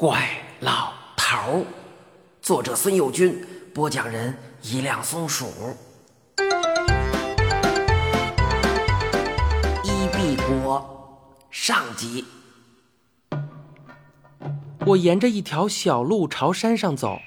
[0.00, 0.28] 怪
[0.60, 1.66] 老头儿，
[2.40, 5.46] 作者孙幼军，播讲人一辆松鼠。
[9.82, 12.24] 伊碧国上集。
[14.86, 17.18] 我沿着一条小路朝山上走，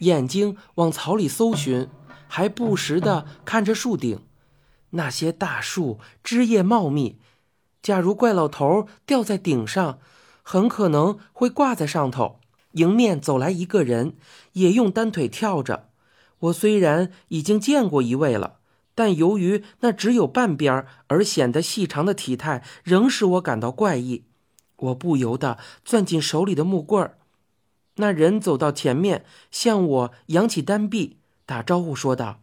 [0.00, 1.88] 眼睛往草里搜寻，
[2.28, 4.26] 还不时地看着树顶。
[4.90, 7.18] 那些大树枝叶茂密，
[7.80, 9.98] 假如怪老头掉在顶上。
[10.50, 12.40] 很可能会挂在上头。
[12.72, 14.16] 迎面走来一个人，
[14.54, 15.90] 也用单腿跳着。
[16.40, 18.56] 我虽然已经见过一位了，
[18.96, 24.24] 但由于那只有半边而显得细长的体态，仍使我感到怪异。
[24.74, 27.18] 我不由得攥紧手里的木棍儿。
[27.98, 32.40] 那人走到前面，向我扬起单臂，打招呼说道：“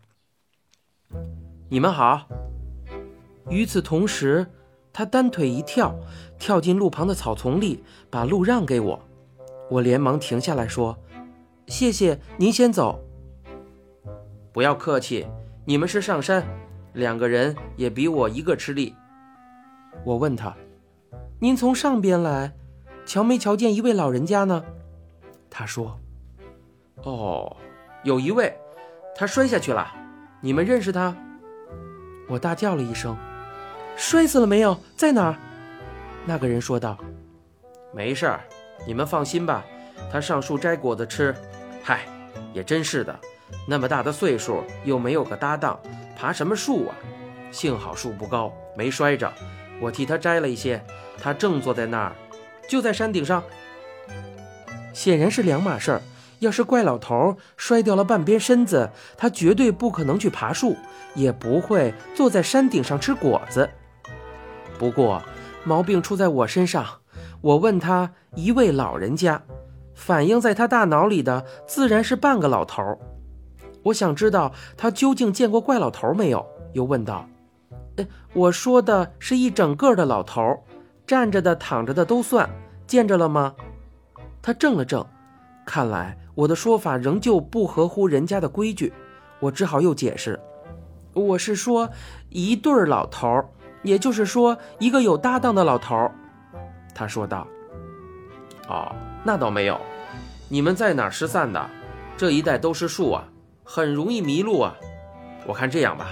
[1.68, 2.30] 你们好。”
[3.52, 4.54] 与此同时。
[4.92, 5.96] 他单腿一跳，
[6.40, 9.00] 跳进路旁的草丛里，把路让给我。
[9.70, 10.98] 我连忙停下来说
[11.68, 13.00] ：“谢谢，您先走。”
[14.52, 15.28] 不要客气，
[15.66, 16.44] 你们是上山，
[16.94, 18.96] 两个人也比我一个吃力。
[20.04, 20.56] 我问他
[21.40, 22.54] ：“您从上边来，
[23.06, 24.64] 瞧没瞧见一位老人家呢？”
[25.50, 26.00] 他说
[27.04, 27.56] ：“哦，
[28.04, 28.58] 有一位，
[29.16, 29.88] 他摔下去了。
[30.42, 31.16] 你们认识他？”
[32.30, 33.16] 我大叫了一声。
[33.98, 34.80] 摔死了没有？
[34.96, 35.36] 在哪儿？
[36.24, 36.98] 那个人说道
[37.92, 38.42] ：“没事儿，
[38.86, 39.66] 你们放心吧。
[40.12, 41.36] 他上树摘果子吃。
[41.84, 42.06] 嗨，
[42.54, 43.20] 也真是的，
[43.68, 45.80] 那么大的岁数又没有个搭档，
[46.16, 46.96] 爬什么树啊？
[47.52, 49.34] 幸好树不高，没摔着。
[49.82, 50.82] 我替他摘了一些。
[51.20, 52.16] 他正坐在那儿，
[52.70, 53.44] 就在山顶上。
[54.94, 56.02] 显然是两码事儿。
[56.40, 60.78] 要是怪老头摔掉了半边身子，他绝对不可能去爬树，
[61.16, 63.68] 也不会坐在山顶上吃果子。”
[64.78, 65.22] 不过，
[65.64, 66.86] 毛病出在我身上。
[67.42, 69.42] 我问他一位老人家，
[69.94, 73.00] 反映在他大脑里的自然是半个老头。
[73.84, 76.46] 我想知道他究竟见过怪老头没有？
[76.74, 77.28] 又问道
[77.98, 80.64] ：“哎，我说的是一整个的老头，
[81.06, 82.50] 站着的、躺着的都算，
[82.86, 83.56] 见着了吗？”
[84.42, 85.06] 他怔了怔，
[85.66, 88.94] 看来我的说法仍旧不合乎人家的规矩。
[89.40, 90.40] 我只好又解释
[91.14, 91.90] ：“我是说
[92.30, 93.44] 一对老头。”
[93.84, 96.12] 也就是说，一个有搭档的老头儿，
[96.94, 97.48] 他说道
[98.68, 98.94] ：“哦，
[99.24, 99.80] 那倒没有。
[100.50, 101.70] 你们在哪儿失散的？
[102.18, 103.28] 这一带都是树啊，
[103.64, 104.76] 很容易迷路啊。
[105.46, 106.10] 我看这样吧，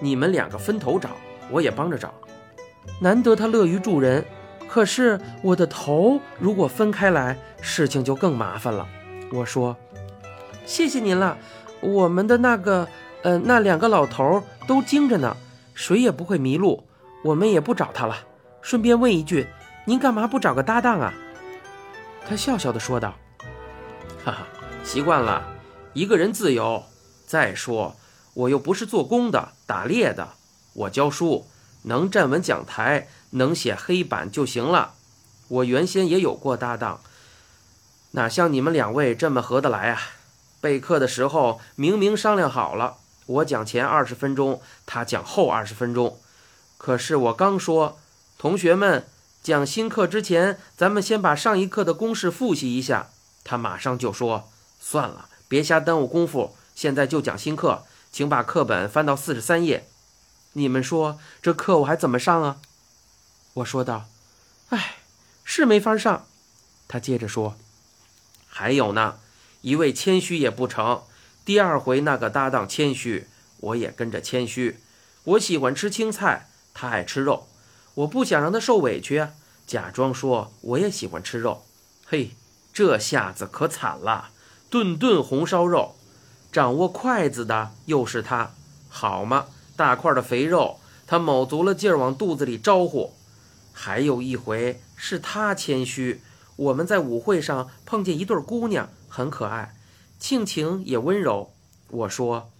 [0.00, 1.10] 你们两个分头找，
[1.50, 2.14] 我也帮着找。
[3.00, 4.24] 难得他乐于助人，
[4.68, 8.86] 可是我的头如果分开来，事情就更麻烦了。”
[9.32, 9.76] 我说
[10.64, 11.36] ：“谢谢您了，
[11.80, 12.86] 我们的那个……
[13.22, 15.36] 呃，那两个老头都精着呢，
[15.74, 16.82] 谁也不会迷路。”
[17.22, 18.16] 我们也不找他了。
[18.62, 19.46] 顺便问一句，
[19.86, 21.12] 您干嘛不找个搭档啊？
[22.28, 23.14] 他笑笑的说道
[24.24, 24.46] ：“哈哈，
[24.84, 25.42] 习惯了，
[25.94, 26.84] 一个人自由。
[27.26, 27.96] 再说，
[28.34, 30.28] 我又不是做工的、打猎的，
[30.74, 31.46] 我教书，
[31.84, 34.92] 能站稳讲台，能写黑板就行了。
[35.48, 37.00] 我原先也有过搭档，
[38.12, 40.00] 哪像你们两位这么合得来啊？
[40.60, 46.18] 备课的时候明明商量好了，我讲前二十分钟，他讲后二十分钟。”
[46.80, 48.00] 可是我刚说，
[48.38, 49.06] 同学们
[49.42, 53.10] 讲新课之前，咱们先把上一课的公式复习一下。
[53.44, 59.90] 他马上就说：“算了，别瞎耽误功夫，现在就讲新课，请把课本翻到四十三页。”
[60.54, 62.56] 你们说这课我还怎么上啊？
[63.52, 64.06] 我说道
[64.70, 65.00] ：“哎，
[65.44, 66.26] 是没法上。”
[66.88, 67.56] 他接着说
[68.48, 69.18] ：“还有呢，
[69.60, 71.02] 一味谦虚也不成。
[71.44, 74.80] 第二回那个搭档谦虚，我也跟着谦虚。
[75.24, 77.48] 我喜欢吃青菜。”他爱吃肉，
[77.94, 79.26] 我不想让他受委屈，
[79.66, 81.64] 假装说我也喜欢吃肉。
[82.06, 82.30] 嘿，
[82.72, 84.30] 这下子可惨了，
[84.68, 85.96] 顿顿红烧肉，
[86.50, 88.52] 掌握筷子的又是他，
[88.88, 89.46] 好吗？
[89.76, 93.14] 大块的肥肉，他卯足了劲儿往肚子里招呼。
[93.72, 96.20] 还有一回是他谦虚，
[96.56, 99.74] 我们在舞会上碰见一对姑娘，很可爱，
[100.18, 101.54] 性情也温柔。
[101.88, 102.50] 我说，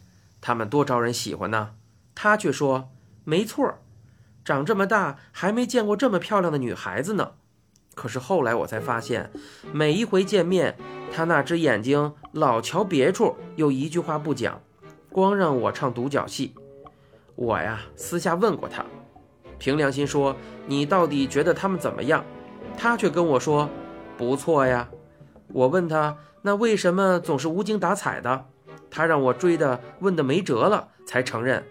[0.40, 1.75] 他们多招人喜欢呢，
[2.14, 2.90] 他却说，
[3.25, 3.79] 没错儿。
[4.44, 7.32] 长这么大还没见过这么漂亮的女孩子呢，
[7.94, 9.31] 可是后来我才发现，
[9.72, 10.76] 每一回见面，
[11.12, 14.60] 她那只眼睛老瞧别处，又一句话不讲，
[15.10, 16.54] 光让我唱独角戏。
[17.37, 18.84] 我呀，私下问过她，
[19.58, 20.34] 凭良心说，
[20.66, 22.25] 你到底觉得他们怎么样？
[22.76, 23.69] 她却跟我说，
[24.16, 24.88] 不错呀。
[25.52, 28.46] 我问她，那为什么总是无精打采的？
[28.90, 31.62] 她让我追的问的没辙了，才承认。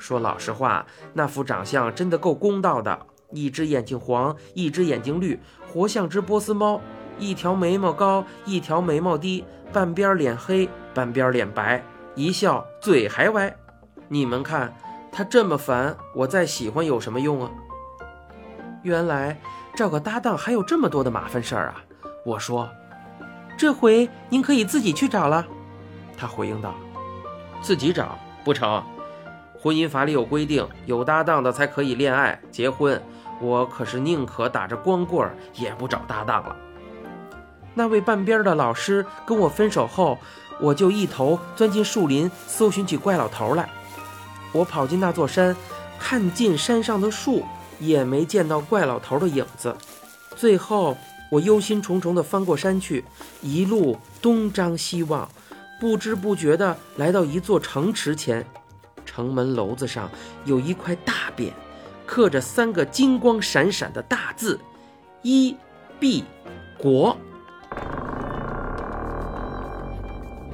[0.00, 2.98] 说老实话，那副长相真的够公道的，
[3.30, 5.38] 一只眼睛黄，一只眼睛绿，
[5.68, 6.80] 活像只波斯猫，
[7.18, 13.54] 一条眉毛高，一条眉毛低，半边脸黑，半边脸白，一笑嘴还歪。
[14.08, 14.74] 你们看，
[15.12, 17.50] 他这么烦，我再喜欢有什么用啊？
[18.82, 19.38] 原来
[19.76, 21.84] 找个搭档还有这么多的麻烦事儿啊！
[22.24, 22.68] 我说，
[23.58, 25.46] 这回您可以自己去找了。
[26.16, 26.74] 他回应道
[27.62, 28.82] ：“自己找不成，
[29.62, 33.00] 婚姻法里有规定，有搭档的才可以恋爱结婚。
[33.40, 36.56] 我可是宁可打着光棍儿也不找搭档了。”
[37.74, 40.18] 那位半边的老师跟我分手后，
[40.60, 43.68] 我就一头钻进树林，搜寻起怪老头来。
[44.52, 45.54] 我跑进那座山，
[45.98, 47.44] 看尽山上的树，
[47.78, 49.76] 也没见到怪老头的影子。
[50.36, 50.96] 最后，
[51.30, 53.04] 我忧心忡忡地翻过山去，
[53.40, 55.28] 一路东张西望，
[55.80, 58.44] 不知不觉地来到一座城池前。
[59.20, 60.08] 城门楼子上
[60.46, 61.52] 有一块大匾，
[62.06, 64.58] 刻着三个金光闪闪的大字
[65.20, 65.54] ：“一
[65.98, 66.24] 必
[66.78, 67.14] 国。”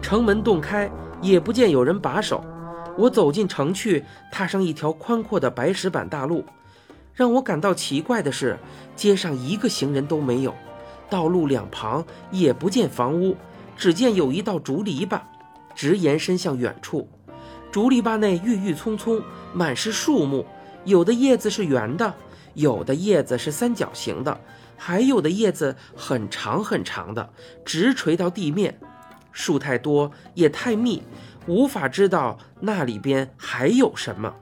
[0.02, 0.90] 城门洞开，
[1.22, 2.44] 也不见有人把守。
[2.98, 6.44] 我走进城去，踏上一条宽阔的白石板大路。
[7.14, 8.58] 让我感到奇怪的是，
[8.96, 10.52] 街上一个行人都没有，
[11.08, 13.36] 道路两旁也不见房屋，
[13.76, 15.20] 只见有一道竹篱笆，
[15.72, 17.08] 直延伸向远处。
[17.70, 19.20] 竹篱笆内郁郁葱葱，
[19.52, 20.46] 满是树木，
[20.84, 22.14] 有的叶子是圆的，
[22.54, 24.40] 有的叶子是三角形的，
[24.76, 27.30] 还有的叶子很长很长的，
[27.64, 28.78] 直垂到地面。
[29.32, 31.02] 树太多也太密。
[31.46, 34.34] 无法知道那里边还有什么，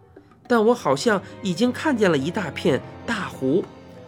[0.49, 3.63] 但我好像已经看见了一大片大湖，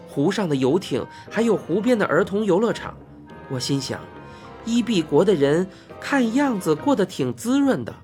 [0.08, 2.96] 湖上的游艇，还有湖边的儿童游乐场。
[3.50, 4.00] 我心想，
[4.64, 5.68] 伊比国的人
[6.00, 7.94] 看样子过得挺滋润的，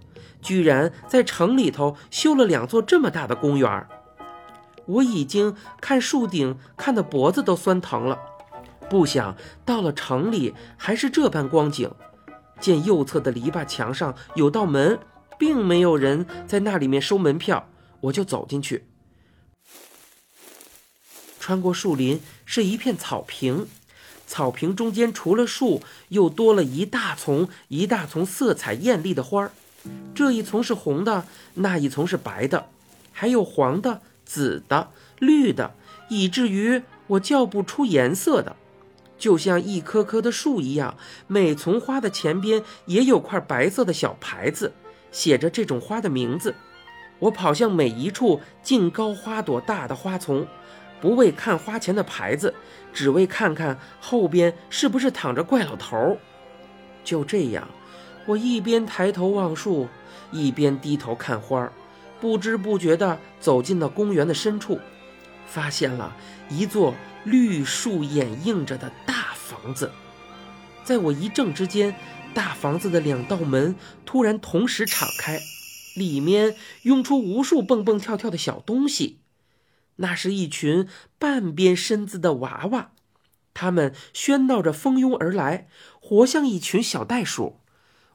[0.43, 3.87] 居然在城里头修了两座这么大的公园。
[4.85, 8.19] 我已经看树顶看得脖子都酸疼了，
[8.91, 11.91] 不想到了城里还是这般光景。
[12.61, 14.99] 见右侧的篱笆墙上有道门，
[15.39, 17.69] 并没有人在那里面收门票，
[18.03, 18.87] 我就走进去。
[21.41, 23.67] 穿过树林是一片草坪，
[24.29, 29.53] 草坪中间除了树，又多了一大丛一大丛色彩艳丽的花儿。
[30.15, 31.25] 这一丛是红的，
[31.55, 32.69] 那一丛是白的，
[33.13, 35.75] 还有黄的、紫的、绿的，
[36.09, 38.57] 以至于我叫不出颜色的。
[39.19, 40.97] 就像一棵棵的树一样，
[41.29, 44.73] 每丛花的前边也有块白色的小牌子，
[45.13, 46.55] 写着这种花的名字。
[47.21, 50.45] 我跑向每一处净高花朵大的花丛，
[51.01, 52.53] 不为看花前的牌子，
[52.93, 56.19] 只为看看后边是不是躺着怪老头。
[57.05, 57.69] 就这样，
[58.27, 59.89] 我一边抬头望树，
[60.31, 61.73] 一边低头看花儿，
[62.21, 64.81] 不知不觉地走进了公园的深处，
[65.47, 66.17] 发现了
[66.49, 66.95] 一座。
[67.25, 69.93] 绿树掩映着的大房子，
[70.83, 71.95] 在我一怔之间，
[72.35, 75.39] 大房子的两道门突然同时敞开，
[75.95, 79.21] 里面涌出无数蹦蹦跳跳的小东西。
[79.99, 80.89] 那是一群
[81.21, 82.91] 半边身子的娃娃，
[83.55, 85.69] 他们喧闹着蜂拥而来，
[86.01, 87.61] 活像一群小袋鼠。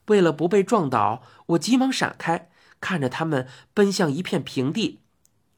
[0.08, 2.50] 为了不被撞倒，我急忙闪开，
[2.82, 5.02] 看着他们奔向一片平地。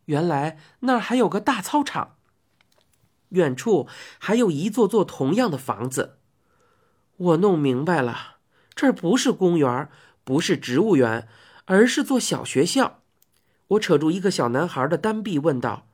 [0.05, 2.17] 原来那儿还有个大操场。
[3.29, 3.87] 远处
[4.17, 6.17] 还有一座座同样的房子，
[7.17, 8.37] 我弄明白了，
[8.73, 9.87] 这儿不是公园，
[10.23, 11.27] 不是植物园，
[11.65, 13.01] 而是座小学校。
[13.67, 15.85] 我扯住一个小男孩的单臂，问道：“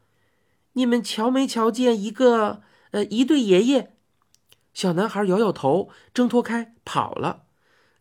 [0.74, 3.94] 你们瞧没瞧见一个呃一对爷爷？”
[4.74, 7.45] 小男孩摇摇头，挣脱开跑了。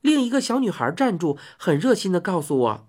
[0.05, 2.89] 另一个小女孩站住，很热心的告诉我：“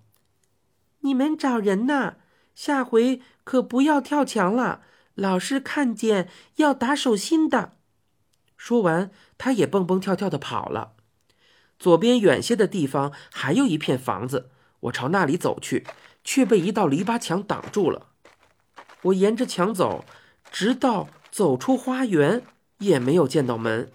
[1.00, 2.16] 你们找人呐，
[2.54, 4.82] 下回可不要跳墙了。”
[5.16, 7.72] 老师看见要打手心的。
[8.58, 10.92] 说完，他也蹦蹦跳跳的跑了。
[11.78, 15.86] 左边远些的地方还有一片房子，我朝那里走去，
[16.22, 18.08] 却被一道篱笆墙挡住了。
[19.04, 20.04] 我沿着墙走，
[20.52, 22.42] 直到走出花园，
[22.80, 23.90] 也没有见到门。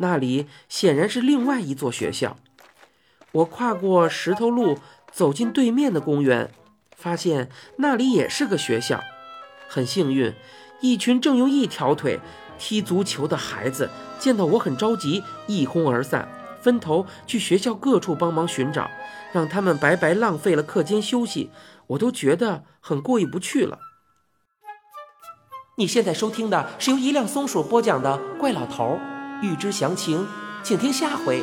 [0.00, 2.36] 那里显然是另外一座学校。
[3.32, 4.78] 我跨过石头路，
[5.12, 6.50] 走进对面的公园，
[6.96, 9.02] 发现那里也是个学校。
[9.68, 10.34] 很幸运，
[10.80, 12.20] 一群正用一条腿
[12.58, 16.28] 踢足球的孩子见到我很着急，一哄而散，
[16.62, 18.90] 分头去学校各处帮忙寻找，
[19.32, 21.50] 让他们白白浪费了课间休息，
[21.88, 23.78] 我都觉得很过意不去了。
[25.76, 28.98] 你现在收听的是由一辆松鼠播讲的《怪老头》，
[29.42, 30.26] 欲知详情，
[30.64, 31.40] 请听下回。